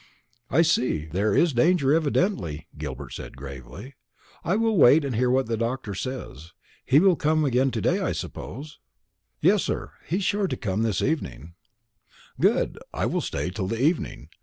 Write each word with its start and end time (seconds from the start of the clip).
"I 0.49 0.63
see. 0.63 1.05
There 1.05 1.35
is 1.35 1.53
danger 1.53 1.93
evidently," 1.93 2.65
Gilbert 2.75 3.13
said 3.13 3.37
gravely. 3.37 3.93
"I 4.43 4.55
will 4.55 4.75
wait 4.75 5.05
and 5.05 5.15
hear 5.15 5.29
what 5.29 5.45
the 5.45 5.57
doctor 5.57 5.93
says. 5.93 6.53
He 6.83 6.99
will 6.99 7.15
come 7.15 7.45
again 7.45 7.69
to 7.69 7.81
day, 7.81 7.99
I 7.99 8.11
suppose?" 8.11 8.79
"Yes, 9.41 9.61
sir; 9.61 9.91
he's 10.07 10.23
sure 10.23 10.47
to 10.47 10.57
come 10.57 10.83
in 10.83 10.89
the 10.91 11.05
evening." 11.05 11.53
"Good; 12.39 12.79
I 12.91 13.05
will 13.05 13.21
stay 13.21 13.51
till 13.51 13.67
the 13.67 13.79
evening. 13.79 14.29